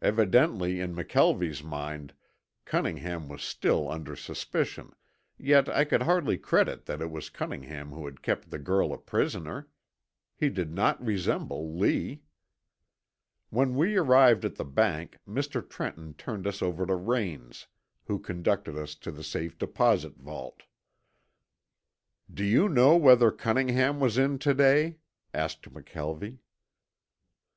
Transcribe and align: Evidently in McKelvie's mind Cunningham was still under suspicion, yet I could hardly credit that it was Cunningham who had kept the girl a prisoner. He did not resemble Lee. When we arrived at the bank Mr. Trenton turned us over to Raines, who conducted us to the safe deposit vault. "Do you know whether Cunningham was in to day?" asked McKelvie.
Evidently 0.00 0.78
in 0.78 0.94
McKelvie's 0.94 1.60
mind 1.60 2.14
Cunningham 2.64 3.28
was 3.28 3.42
still 3.42 3.90
under 3.90 4.14
suspicion, 4.14 4.92
yet 5.38 5.68
I 5.68 5.82
could 5.82 6.02
hardly 6.02 6.38
credit 6.38 6.86
that 6.86 7.02
it 7.02 7.10
was 7.10 7.30
Cunningham 7.30 7.90
who 7.90 8.04
had 8.04 8.22
kept 8.22 8.50
the 8.50 8.60
girl 8.60 8.92
a 8.92 8.96
prisoner. 8.96 9.68
He 10.36 10.50
did 10.50 10.72
not 10.72 11.04
resemble 11.04 11.76
Lee. 11.76 12.22
When 13.48 13.74
we 13.74 13.96
arrived 13.96 14.44
at 14.44 14.54
the 14.54 14.64
bank 14.64 15.18
Mr. 15.26 15.68
Trenton 15.68 16.14
turned 16.14 16.46
us 16.46 16.62
over 16.62 16.86
to 16.86 16.94
Raines, 16.94 17.66
who 18.04 18.20
conducted 18.20 18.76
us 18.76 18.94
to 18.94 19.10
the 19.10 19.24
safe 19.24 19.58
deposit 19.58 20.14
vault. 20.18 20.62
"Do 22.32 22.44
you 22.44 22.68
know 22.68 22.94
whether 22.96 23.32
Cunningham 23.32 23.98
was 23.98 24.16
in 24.16 24.38
to 24.38 24.54
day?" 24.54 24.98
asked 25.34 25.62
McKelvie. 25.62 26.38